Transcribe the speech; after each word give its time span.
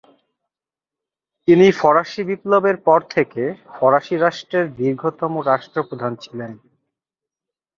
তিনি 1.47 1.67
ফরাসি 1.71 2.21
বিপ্লবের 2.29 2.77
পর 2.87 2.99
থেকে 3.15 3.43
ফরাসি 3.75 4.15
রাষ্ট্রের 4.17 4.65
দীর্ঘতম 4.79 5.31
রাষ্ট্র 5.49 5.79
প্রধান 5.89 6.13
ছিলেন। 6.23 6.51